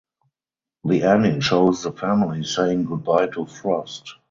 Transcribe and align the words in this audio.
The 0.83 1.03
ending 1.03 1.41
shows 1.41 1.83
the 1.83 1.91
family 1.91 2.43
saying 2.43 2.85
goodbye 2.85 3.27
to 3.27 3.45
Frost. 3.45 4.15